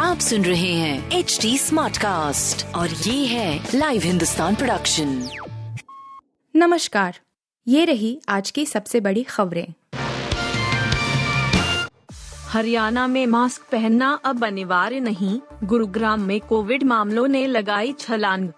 आप 0.00 0.18
सुन 0.18 0.44
रहे 0.44 0.72
हैं 0.72 1.12
एच 1.12 1.38
डी 1.42 1.58
स्मार्ट 1.58 1.98
कास्ट 1.98 2.74
और 2.74 2.90
ये 2.90 3.26
है 3.26 3.68
लाइव 3.74 4.02
हिंदुस्तान 4.02 4.54
प्रोडक्शन 4.54 5.28
नमस्कार 6.56 7.18
ये 7.68 7.84
रही 7.84 8.20
आज 8.28 8.50
की 8.50 8.66
सबसे 8.66 9.00
बड़ी 9.00 9.22
खबरें। 9.22 9.66
हरियाणा 12.48 13.06
में 13.06 13.26
मास्क 13.26 13.62
पहनना 13.72 14.20
अब 14.24 14.44
अनिवार्य 14.44 15.00
नहीं। 15.00 15.40
गुरुग्राम 15.64 16.20
में 16.20 16.40
कोविड 16.40 16.82
मामलों 16.82 17.28
ने 17.28 17.46
लगाई 17.46 17.94
छलांग। 17.98 18.48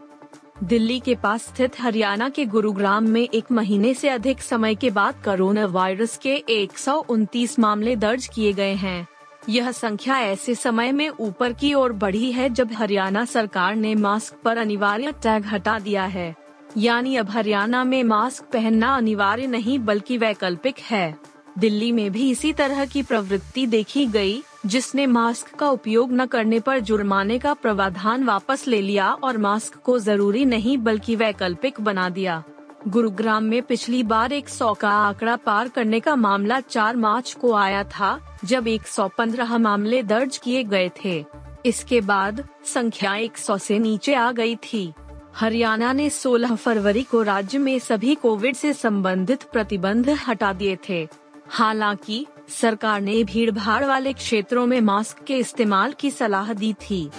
दिल्ली 0.65 1.01
के 1.01 1.15
पास 1.15 1.43
स्थित 1.43 1.81
हरियाणा 1.81 2.29
के 2.29 2.45
गुरुग्राम 2.45 3.05
में 3.05 3.29
एक 3.35 3.51
महीने 3.53 3.95
से 3.95 4.09
अधिक 4.09 4.41
समय 4.43 4.75
के 4.75 4.91
बाद 4.91 5.15
कोरोना 5.25 5.67
वायरस 5.67 6.17
के 6.19 6.35
एक 6.49 6.79
सौ 6.79 6.95
उनतीस 7.09 7.59
मामले 7.59 7.97
दर्ज 7.97 8.27
किए 8.27 8.53
गए 8.53 8.75
हैं। 8.75 9.07
यह 9.49 9.71
संख्या 9.71 10.21
ऐसे 10.21 10.55
समय 10.55 10.93
में 10.93 11.09
ऊपर 11.09 11.53
की 11.53 11.75
ओर 11.75 11.93
बढ़ी 11.93 12.33
है 12.33 12.49
जब 12.51 12.73
हरियाणा 12.73 13.25
सरकार 13.25 13.77
ने 13.77 13.95
मास्क 13.95 14.35
पर 14.45 14.59
अनिवार्य 14.59 15.13
टैग 15.13 15.47
हटा 15.47 15.79
दिया 15.79 16.05
है। 16.05 16.35
यानी 16.77 17.17
अब 17.17 17.31
हरियाणा 17.31 17.85
में 17.85 18.03
मास्क 18.05 18.45
पहनना 18.45 18.97
अनिवार्य 18.97 19.47
नहीं 19.47 19.79
बल्कि 19.79 20.19
वैकल्पिक 20.19 20.79
है। 20.79 21.17
दिल्ली 21.59 21.93
में 21.93 22.11
भी 22.13 22.31
इसी 22.31 22.53
तरह 22.53 22.85
की 22.85 23.03
प्रवृत्ति 23.03 23.67
देखी 23.67 24.07
गई, 24.07 24.43
जिसने 24.67 25.07
मास्क 25.07 25.55
का 25.55 25.71
उपयोग 25.71 26.13
न 26.13 26.27
करने 26.27 26.61
पर 26.61 26.79
जुर्माने 26.81 27.39
का 27.39 27.55
प्रावधान 27.55 28.25
वापस 28.25 28.67
ले 28.69 28.81
लिया 28.83 29.13
और 29.13 29.39
मास्क 29.39 29.75
को 29.75 29.99
ज़रूरी 29.99 30.45
नहीं 30.45 30.79
बल्कि 30.79 31.17
वैकल्पिक 31.17 31.81
बना 31.81 32.09
दिया। 32.09 32.43
गुरुग्राम 32.89 33.45
में 33.45 33.63
पिछली 33.63 34.03
बार 34.03 34.33
एक 34.33 34.49
सौ 34.49 34.75
का 34.75 34.91
आंकड़ा 34.91 35.37
पार 35.37 35.69
करने 35.69 36.01
का 36.01 36.17
मामला 36.17 36.61
4 36.61 36.97
मार्च 36.97 37.33
को 37.33 37.53
आया 37.53 37.85
था, 37.85 38.39
जब 38.45 38.69
115 38.69 39.59
मामले 39.59 40.03
दर्ज 40.03 40.39
किए 40.39 40.65
गए 40.65 40.91
थे। 41.05 41.25
इसके 41.67 42.01
बाद 42.01 42.45
संख्या 42.65 43.15
100 43.15 43.59
से 43.59 43.79
नीचे 43.79 44.15
आ 44.15 44.33
गई 44.33 44.57
थी। 44.57 44.93
हरियाणा 45.35 45.93
ने 45.93 46.11
16 46.11 46.55
फरवरी 46.55 47.03
को 47.03 47.23
राज्य 47.23 47.59
में 47.59 47.79
सभी 47.79 48.15
कोविड 48.15 48.57
से 48.57 48.73
संबंधित 48.73 49.43
प्रतिबंध 49.43 50.11
हटा 50.29 50.53
दिए 50.53 50.79
थे। 50.89 51.09
हालाँकि 51.49 52.27
सरकार 52.49 53.01
ने 53.01 53.25
भीड़ 53.25 53.51
भाड़ 53.51 53.85
वाले 53.85 54.13
क्षेत्रों 54.13 54.67
में 54.67 54.81
मास्क 54.81 55.25
के 55.25 55.37
इस्तेमाल 55.37 55.93
की 55.93 56.11
सलाह 56.11 56.53
दी 56.53 56.73
थी। 56.73 57.11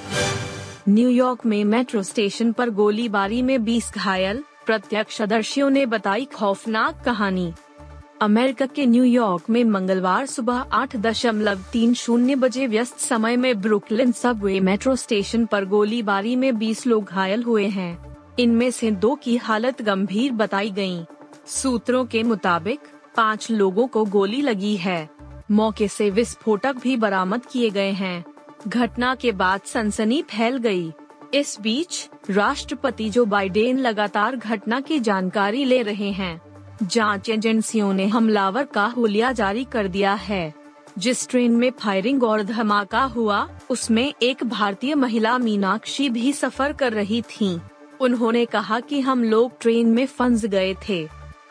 न्यूयॉर्क 0.90 1.46
में 1.46 1.66
मेट्रो 1.66 2.04
स्टेशन 2.04 2.52
पर 2.52 2.70
गोलीबारी 2.70 3.42
में 3.42 3.64
20 3.66 3.92
घायल, 3.94 4.44
प्रत्यक्षदर्शियों 4.66 5.70
ने 5.70 5.86
बताई 5.86 6.26
खौफनाक 6.26 7.04
कहानी। 7.06 7.54
अमेरिका 8.22 8.66
के 8.66 8.86
न्यूयॉर्क 8.86 9.50
में 9.50 9.64
मंगलवार 9.64 10.26
सुबह 10.26 10.54
आठ 10.54 10.96
दशमलव 10.96 11.60
तीन 11.74 11.94
शून्य 11.94 12.36
बजे 12.36 12.68
व्यस्त 12.68 13.00
समय 13.00 13.38
में 13.38 13.62
ब्रुकलिन 13.62 14.12
सबवे 14.12 14.60
मेट्रो 14.60 14.96
स्टेशन 14.96 15.46
पर 15.46 15.66
गोलीबारी 15.66 16.36
में 16.36 16.58
20 16.58 16.88
लोग 16.88 17.06
घायल 17.06 17.44
हुए 17.44 17.68
हैं। 17.68 18.18
इनमें 18.40 18.72
से 18.72 18.92
दो 18.92 19.16
की 19.16 19.38
हालत 19.38 19.82
गंभीर 19.82 20.32
बताई 20.32 20.72
गई 20.72 21.06
सूत्रों 21.48 22.06
के 22.06 22.24
मुताबिक, 22.24 22.80
पाँच 23.16 23.52
लोगों 23.52 23.88
को 23.88 24.06
गोली 24.06 24.42
लगी 24.42 24.76
है। 24.76 25.17
मौके 25.52 25.88
से 25.88 26.10
विस्फोटक 26.10 26.76
भी 26.76 26.98
बरामद 26.98 27.46
किए 27.46 27.70
गए 27.70 27.92
हैं। 27.92 28.26
घटना 28.68 29.16
के 29.16 29.32
बाद 29.32 29.62
सनसनी 29.62 30.22
फैल 30.22 30.58
गई। 30.58 30.94
इस 31.34 31.58
बीच, 31.62 32.10
राष्ट्रपति 32.30 33.10
जो 33.10 33.26
बाइडेन 33.26 33.80
लगातार 33.80 34.36
घटना 34.36 34.82
की 34.82 35.00
जानकारी 35.00 35.66
ले 35.66 35.82
रहे 35.82 36.12
हैं। 36.12 36.42
जाँच 36.84 37.30
एजेंसियों 37.30 37.94
ने 37.94 38.08
हमलावर 38.08 38.64
का 38.64 38.86
हुलिया 38.86 39.32
जारी 39.32 39.64
कर 39.64 39.88
दिया 39.88 40.14
है। 40.14 40.54
जिस 40.98 41.30
ट्रेन 41.30 41.52
में 41.52 41.72
फायरिंग 41.72 42.24
और 42.24 42.44
धमाका 42.44 43.04
हुआ, 43.04 43.50
उसमें 43.70 44.14
एक 44.22 44.44
भारतीय 44.44 44.96
महिला 44.96 45.38
मीनाक्षी 45.38 46.10
भी 46.10 46.34
सफ़र 46.34 46.74
कर 46.74 46.94
रही 46.94 47.22
थीं। 47.22 47.60
उन्होंने 48.02 48.46
कहा 48.46 48.80
कि 48.80 49.02
हम 49.02 49.24
लोग 49.24 49.52
ट्रेन 49.62 49.88
में 49.88 50.06
फंस 50.06 50.46
गए 50.46 50.76
थे। 50.90 51.08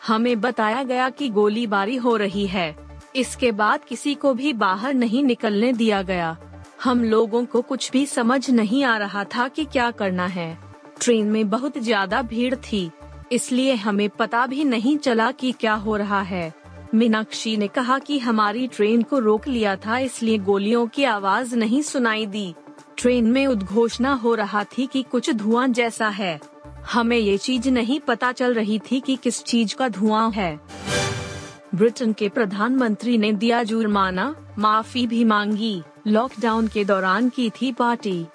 हमें 0.07 0.41
बताया 0.41 0.83
गया 0.83 1.09
कि 1.09 1.29
गोलीबारी 1.29 1.95
हो 1.95 2.15
रही 2.15 2.47
है। 2.47 2.86
इसके 3.15 3.51
बाद 3.51 3.83
किसी 3.83 4.13
को 4.15 4.33
भी 4.33 4.53
बाहर 4.53 4.93
नहीं 4.93 5.23
निकलने 5.23 5.71
दिया 5.73 6.01
गया। 6.01 6.35
हम 6.83 7.03
लोगों 7.03 7.43
को 7.45 7.61
कुछ 7.61 7.91
भी 7.91 8.05
समझ 8.05 8.49
नहीं 8.49 8.83
आ 8.83 8.97
रहा 8.97 9.23
था 9.25 9.47
कि 9.47 9.65
क्या 9.65 9.89
करना 9.91 10.25
है। 10.27 10.57
ट्रेन 11.01 11.27
में 11.27 11.49
बहुत 11.49 11.77
ज़्यादा 11.77 12.21
भीड़ 12.21 12.55
थी, 12.55 12.89
इसलिए 13.31 13.73
हमें 13.75 14.09
पता 14.09 14.45
भी 14.47 14.63
नहीं 14.63 14.97
चला 14.97 15.31
कि 15.31 15.51
क्या 15.51 15.73
हो 15.75 15.95
रहा 15.95 16.21
है। 16.21 16.53
मीनाक्षी 16.93 17.55
ने 17.57 17.67
कहा 17.67 17.97
कि 17.99 18.19
हमारी 18.19 18.67
ट्रेन 18.67 19.01
को 19.01 19.19
रोक 19.19 19.47
लिया 19.47 19.75
था, 19.75 19.97
इसलिए 19.97 20.37
गोलियों 20.37 20.85
की 20.87 21.03
आवाज़ 21.03 21.55
नहीं 21.55 21.81
सुनाई 21.81 22.25
दी। 22.25 22.53
ट्रेन 22.97 23.25
में 23.25 23.45
उद्घोषणा 23.47 24.13
हो 24.13 24.33
रहा 24.35 24.63
थी 24.77 24.85
कि 24.87 25.03
कुछ 25.03 25.29
धुआँ 25.31 25.67
जैसा 25.69 26.07
है। 26.09 26.39
हमें 26.93 27.17
ये 27.17 27.37
चीज़ 27.37 27.69
नहीं 27.69 27.99
पता 27.99 28.31
चल 28.31 28.53
रही 28.53 28.79
थी 28.81 28.99
कि 28.99 29.15
किस 29.15 29.43
चीज़ 29.43 29.75
का 29.75 29.89
धुआँ 29.89 30.29
है। 30.31 30.59
ब्रिटेन 31.75 32.13
के 32.13 32.29
प्रधानमंत्री 32.29 33.17
ने 33.17 33.33
दिया 33.33 33.63
जुर्माना, 33.63 34.35
माफ़ी 34.59 35.07
भी 35.07 35.23
मांगी, 35.23 35.83
लॉकडाउन 36.07 36.67
के 36.67 36.85
दौरान 36.85 37.29
की 37.29 37.49
थी 37.49 37.71
पार्टी। 37.71 38.25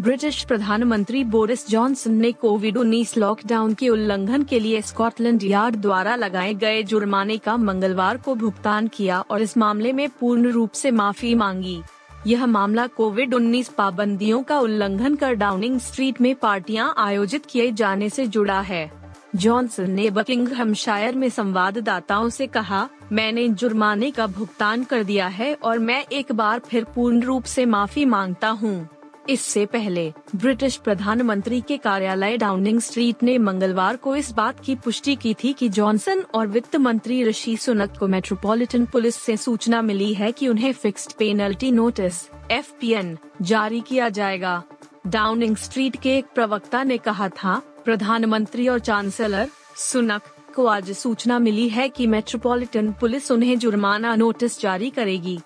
ब्रिटिश 0.00 0.44
प्रधानमंत्री 0.44 1.24
बोरिस 1.24 1.68
जॉनसन 1.68 2.12
ने 2.12 2.32
कोविड 2.32 2.76
19 2.76 3.16
लॉकडाउन 3.18 3.74
के 3.74 3.88
उल्लंघन 3.88 4.42
के 4.42 4.60
लिए 4.60 4.82
स्कॉटलैंड 4.82 5.44
यार्ड 5.44 5.76
द्वारा 5.76 6.16
लगाए 6.16 6.54
गए 6.54 6.82
जुर्माने 6.82 7.38
का 7.38 7.56
मंगलवार 7.56 8.16
को 8.16 8.34
भुगतान 8.34 8.88
किया 8.88 9.20
और 9.20 9.42
इस 9.42 9.56
मामले 9.56 9.92
में 9.92 10.08
पूर्ण 10.08 10.50
रूप 10.50 10.72
से 10.72 10.90
माफ़ी 10.90 11.34
मांगी। 11.34 11.82
यह 12.26 12.46
मामला 12.46 12.86
कोविड 12.86 13.34
19 13.34 13.68
पाबंदियों 13.68 14.42
का 14.42 14.58
उल्लंघन 14.58 15.14
कर 15.14 15.32
डाउनिंग 15.32 15.80
स्ट्रीट 15.80 16.20
में 16.20 16.34
पार्टियाँ 16.34 16.94
आयोजित 16.98 17.46
किए 17.46 17.72
जाने 17.72 18.10
से 18.10 18.26
जुड़ा 18.26 18.60
है। 18.60 18.99
जॉनसन 19.36 19.90
ने 19.90 20.10
बकिंगहमशायर 20.10 21.14
में 21.14 21.28
संवाददाताओं 21.28 22.28
से 22.28 22.46
कहा, 22.46 22.88
मैंने 23.12 23.48
जुर्माने 23.48 24.10
का 24.10 24.26
भुगतान 24.26 24.84
कर 24.84 25.04
दिया 25.04 25.26
है 25.26 25.54
और 25.54 25.78
मैं 25.78 26.04
एक 26.12 26.32
बार 26.32 26.58
फिर 26.58 26.84
पूर्ण 26.84 27.22
रूप 27.22 27.44
से 27.44 27.66
माफ़ी 27.66 28.04
माँगता 28.04 28.48
हूँ। 28.48 28.88
इससे 29.28 29.66
पहले, 29.66 30.12
ब्रिटिश 30.36 30.76
प्रधानमंत्री 30.76 31.60
के 31.60 31.76
कार्यालय 31.76 32.36
डाउनिंग 32.36 32.80
स्ट्रीट 32.80 33.22
ने 33.22 33.38
मंगलवार 33.38 33.96
को 33.96 34.16
इस 34.16 34.32
बात 34.32 34.60
की 34.60 34.74
पुष्टि 34.74 35.16
की 35.16 35.34
थी 35.34 35.52
कि 35.52 35.68
जॉनसन 35.68 36.24
और 36.34 36.46
वित्त 36.46 36.76
मंत्री 36.76 37.22
ऋषि 37.24 37.56
सुनक 37.56 37.96
को 37.98 38.08
मेट्रोपॉलिटन 38.08 38.84
पुलिस 38.84 39.16
से 39.16 39.36
सूचना 39.36 39.82
मिली 39.82 40.14
है 40.14 40.32
कि 40.32 40.48
उन्हें 40.48 40.72
फिक्स्ड 40.72 41.12
पेनल्टी 41.12 41.70
नोटिस, 41.70 42.28
एफपीएन, 42.50 43.18
जारी 43.42 43.80
किया 43.80 44.08
जाएगा 44.08 44.62
डाउनिंग 45.06 45.56
स्ट्रीट 45.56 45.96
के 45.96 46.16
एक 46.18 46.26
प्रवक्ता 46.34 46.82
ने 46.82 46.98
कहा 46.98 47.28
था 47.28 47.60
प्रधानमंत्री 47.84 48.68
और 48.68 48.78
चांसलर 48.78 49.48
सुनक 49.76 50.22
को 50.54 50.66
आज 50.66 50.90
सूचना 50.92 51.38
मिली 51.38 51.68
है 51.68 51.88
कि 51.88 52.06
मेट्रोपॉलिटन 52.06 52.92
पुलिस 52.92 53.30
उन्हें 53.30 53.58
जुर्माना 53.58 54.14
नोटिस 54.14 54.60
जारी 54.60 54.90
करेगी। 54.90 55.38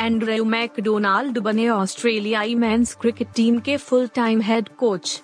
एंड्रयू 0.00 0.44
मैकडोनाल्ड 0.44 1.38
बने 1.38 1.68
ऑस्ट्रेलियाई 1.68 2.54
मेंस 2.54 2.94
क्रिकेट 2.94 3.28
टीम 3.36 3.58
के 3.58 3.76
full 3.76 4.06
time 4.06 4.40
head 4.40 4.68
coach 4.68 5.20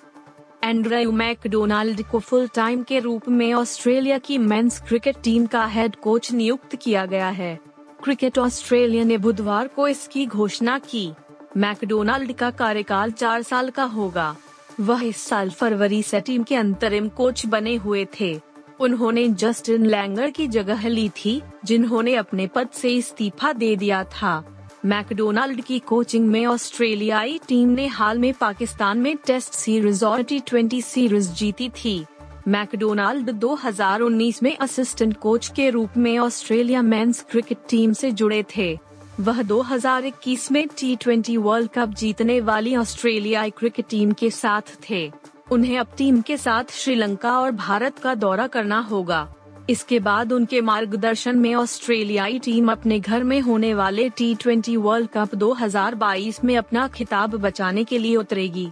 Andrew 0.63 1.11
McDonald 1.11 2.03
को 2.03 2.19
फुल 2.19 2.47
टाइम 2.47 2.83
के 2.83 2.99
रूप 2.99 3.29
में 3.29 3.53
ऑस्ट्रेलिया 3.53 4.17
की 4.17 4.37
मेंस 4.37 4.81
क्रिकेट 4.87 5.17
टीम 5.23 5.45
का 5.45 5.65
हेड 5.65 5.95
कोच 5.95 6.31
नियुक्त 6.31 6.75
किया 6.75 7.05
गया 7.05 7.29
है। 7.29 7.59
क्रिकेट 8.03 8.37
ऑस्ट्रेलिया 8.37 9.03
ने 9.03 9.17
बुधवार 9.17 9.67
को 9.67 9.87
इसकी 9.87 10.25
घोषणा 10.25 10.79
की। 10.79 11.11
मैकडोनाल्ड 11.57 12.33
का 12.33 12.49
कार्यकाल 12.51 13.11
चार 13.11 13.41
साल 13.41 13.69
का 13.69 13.83
होगा। 13.83 14.35
वह 14.79 15.03
इस 15.03 15.17
साल 15.17 15.49
फरवरी 15.49 16.03
से 16.03 16.21
टीम 16.21 16.43
के 16.43 16.55
अंतरिम 16.55 17.09
कोच 17.09 17.45
बने 17.45 17.75
हुए 17.75 18.07
थे। 18.21 18.39
उन्होंने 18.79 19.29
जस्टिन 19.29 19.85
लैंगर 19.85 20.29
की 20.29 20.47
जगह 20.47 20.87
ली 20.87 21.09
थी, 21.09 21.41
जिन्होंने 21.65 22.15
अपने 22.15 22.47
पद 22.47 22.69
से 22.73 22.89
इस्तीफा 22.89 23.53
दे 23.53 23.75
दिया 23.75 24.03
था। 24.03 24.55
मैकडोनाल्ड 24.85 25.61
की 25.61 25.79
कोचिंग 25.79 26.27
में 26.27 26.45
ऑस्ट्रेलियाई 26.45 27.39
टीम 27.47 27.69
ने 27.69 27.87
हाल 27.87 28.19
में 28.19 28.33
पाकिस्तान 28.33 28.97
में 28.97 29.17
टेस्ट 29.17 29.53
सीरीज़ 29.53 30.05
और 30.05 30.23
टी 30.23 30.39
ट्वेंटी 30.39 30.81
सीरीज़ 30.81 31.31
जीती 31.31 31.69
थी। 31.69 32.05
मैकडोनाल्ड 32.47 33.31
2019 33.31 34.43
में 34.43 34.57
असिस्टेंट 34.57 35.17
कोच 35.17 35.51
के 35.55 35.69
रूप 35.69 35.89
में 35.97 36.19
ऑस्ट्रेलिया 36.19 36.81
मेंस 36.81 37.25
क्रिकेट 37.31 37.57
टीम 37.69 37.93
से 37.93 38.11
जुड़े 38.11 38.45
थे। 38.57 38.79
वह 39.19 39.41
2021 39.41 40.51
में 40.51 40.67
टी 40.67 40.95
ट्वेंटी 40.95 41.37
वर्ल्ड 41.37 41.69
कप 41.69 41.89
जीतने 41.89 42.41
वाली 42.41 42.75
ऑस्ट्रेलियाई 42.75 43.49
क्रिकेट 43.49 43.85
टीम 43.89 44.11
के 44.11 44.29
साथ 44.29 44.61
थे। 44.89 45.11
उन्हें 45.51 45.79
अब 45.79 45.87
टीम 45.97 46.21
के 46.21 46.37
साथ 46.37 46.63
श्रीलंका 46.71 47.39
और 47.39 47.51
भारत 47.51 47.99
का 47.99 48.15
दौरा 48.15 48.47
करना 48.47 48.79
होगा। 48.79 49.33
इसके 49.69 49.99
बाद 49.99 50.33
उनके 50.33 50.61
मार्गदर्शन 50.61 51.37
में 51.37 51.55
ऑस्ट्रेलियाई 51.55 52.39
टीम 52.39 52.71
अपने 52.71 52.99
घर 52.99 53.23
में 53.23 53.41
होने 53.41 53.73
वाले 53.73 54.09
टी 54.09 54.35
ट्वेंटी 54.35 54.77
वर्ल्ड 54.77 55.09
कप 55.09 55.35
2022 55.35 56.43
में 56.43 56.57
अपना 56.57 56.87
खिताब 56.87 57.35
बचाने 57.35 57.83
के 57.83 57.97
लिए 57.97 58.15
उतरेगी। 58.15 58.71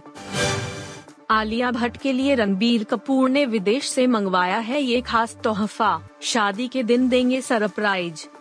आलिया 1.30 1.70
भट्ट 1.70 1.96
के 1.96 2.12
लिए 2.12 2.34
रणबीर 2.34 2.84
कपूर 2.84 3.30
ने 3.30 3.46
विदेश 3.46 3.88
से 3.88 4.06
मंगवाया 4.06 4.58
है 4.58 4.82
ये 4.82 5.00
खास 5.00 5.36
तोहफा। 5.44 6.08
शादी 6.22 6.68
के 6.68 6.82
दिन 6.82 7.08
देंगे 7.08 7.40
सरप्राइज़। 7.40 8.37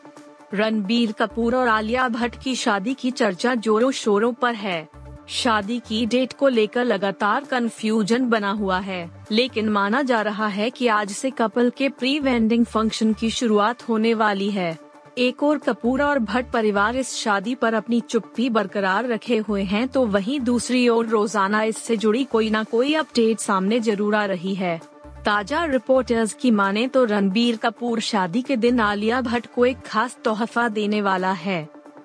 रणबीर 0.52 1.12
कपूर 1.12 1.56
और 1.56 1.68
आलिया 1.68 2.08
भट्ट 2.10 2.36
की 2.36 2.56
शादी 2.56 2.94
की 2.94 3.12
चर्चा 3.12 3.54
जोरों 3.58 3.92
शोरों 3.94 4.32
पर 4.34 4.56
है। 4.56 4.88
शादी 5.30 5.80
की 5.80 6.06
डेट 6.06 6.34
को 6.34 6.48
लेकर 6.48 6.86
लगातार 6.86 7.44
कंफ्यूजन 7.44 8.30
बना 8.30 8.52
हुआ 8.52 8.80
है, 8.80 9.10
लेकिन 9.32 9.70
माना 9.70 10.02
जा 10.02 10.22
रहा 10.22 10.48
है 10.48 10.70
कि 10.70 10.88
आज 10.90 11.12
से 11.12 11.30
कपल 11.32 11.70
के 11.70 11.90
प्री 11.90 12.18
वेडिंग 12.20 12.66
फ़ंक्शन 12.66 13.14
की 13.14 13.30
शुरुआत 13.32 13.88
होने 13.90 14.14
वाली 14.14 14.50
है। 14.52 14.78
एक 15.18 15.44
और 15.44 15.58
कपूर 15.58 16.02
और 16.02 16.20
भट्ट 16.20 16.52
परिवार 16.52 16.96
इस 16.96 17.14
शादी 17.16 17.56
पर 17.56 17.74
अपनी 17.74 18.00
चुप्पी 18.02 18.50
बरकरार 18.50 19.08
रखे 19.08 19.38
हुए 19.38 19.64
हैं 19.64 19.88
तो 19.88 20.06
वहीं 20.08 20.40
दूसरी 20.42 20.88
ओर 20.90 21.08
रोज़ाना 21.08 21.64
इससे 21.64 21.98
जुड़ी 21.98 22.24
कोई 22.24 22.50
न 22.50 22.64
कोई 22.64 22.94
अपडेट 22.96 23.40
सामने 23.40 23.80
ज़रूर 23.80 24.16
आ 24.16 24.26
रही 24.26 24.54
है। 24.56 24.80
ताज़ा 25.28 25.64
रिपोर्टर्स 25.66 26.34
की 26.34 26.50
माने 26.52 26.88
तो 26.88 27.04
रणबीर 27.06 27.56
कपूर 27.56 28.00
शादी 28.00 28.42
के 28.42 28.56
दिन 28.58 28.80
आलिया 28.80 29.20
भट्ट 29.22 29.48
को 29.56 29.66
एक 29.66 29.78
खास 29.86 30.16
तोहफा 30.24 30.68
देने 30.70 31.02
वाला 31.02 31.32
है। 31.32 31.58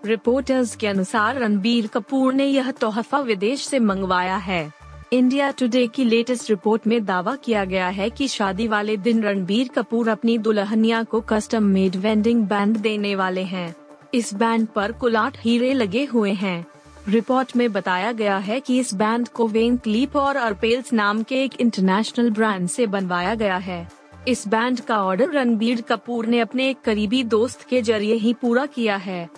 रिपोर्टर्स 0.06 0.74
के 0.76 0.86
अनुसार 0.86 1.38
रणबीर 1.38 1.86
कपूर 1.86 2.34
ने 2.34 2.46
यह 2.46 2.70
तोहफा 2.70 3.18
विदेश 3.20 3.66
से 3.66 3.78
मंगवाया 3.78 4.36
है। 4.36 4.72
इंडिया 5.12 5.50
टुडे 5.50 5.86
की 5.86 6.04
लेटेस्ट 6.04 6.50
रिपोर्ट 6.50 6.86
में 6.86 7.04
दावा 7.04 7.36
किया 7.36 7.64
गया 7.64 7.88
है 7.88 8.10
कि 8.10 8.28
शादी 8.28 8.68
वाले 8.68 8.96
दिन 8.96 9.22
रणबीर 9.22 9.68
कपूर 9.68 10.08
अपनी 10.08 10.36
दुल्हनिया 10.38 11.02
को 11.04 11.20
कस्टम 11.20 11.62
मेड 11.68 11.96
वेंडिंग 11.96 12.44
बैंड 12.44 12.76
देने 12.78 13.14
वाले 13.14 13.42
हैं। 13.44 13.74
इस 14.14 14.34
बैंड 14.34 14.66
पर 14.66 14.92
कुल 14.92 15.16
आठ 15.16 15.38
हीरे 15.40 15.72
लगे 15.72 16.04
हुए 16.04 16.32
हैं। 16.34 16.64
रिपोर्ट 17.08 17.56
में 17.56 17.72
बताया 17.72 18.12
गया 18.12 18.36
है 18.36 18.58
कि 18.60 18.78
इस 18.78 18.94
बैंड 18.94 19.28
को 19.28 19.46
वेन 19.46 19.76
क्लीप 19.76 20.16
और 20.16 20.36
अर्पेल्स 20.36 20.92
नाम 20.92 21.22
के 21.22 21.42
एक 21.44 21.60
इंटरनेशनल 21.60 22.30
ब्रांड 22.30 22.68
से 22.68 22.86
बनवाया 22.86 23.34
गया 23.34 23.56
है। 23.56 23.88
इस 24.28 24.46
बैंड 24.48 24.80
का 24.80 25.02
ऑर्डर 25.02 25.30
रणबीर 25.30 25.80
कपूर 25.80 26.26
ने 26.26 26.40
अपने 26.40 26.68
एक 26.70 26.80
करीबी 26.80 27.22
दोस्त 27.24 27.62
के 27.62 27.82
ज़रिए 27.82 28.14
ही 28.14 28.34
पूरा 28.34 28.66
किया 28.66 28.96
है। 28.96 29.28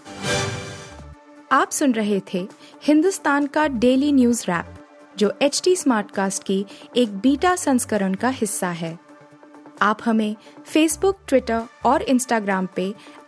आप 1.52 1.70
सुन 1.70 1.93
रहे 1.93 2.20
थे 2.34 2.46
हिंदुस्तान 2.82 3.46
का 3.46 3.66
डेली 3.69 4.12
न्यूज़ 4.12 4.44
रैप 4.49 4.75
जो 5.19 5.32
एच 5.43 5.61
टी 5.64 5.76
स्मार्ट 5.76 6.11
कास्ट 6.11 6.43
की 6.43 6.64
एक 6.96 7.16
बीटा 7.19 7.56
संस्करण 7.56 8.14
का 8.14 8.28
हिस्सा 8.28 8.69
है। 8.69 8.99
आप 9.82 9.99
हमें 10.05 10.37
फेसबुक 10.66 11.19
ट्विटर 11.28 11.62
और 11.87 12.02
इंस्टाग्राम 12.02 12.69
पे 12.76 12.94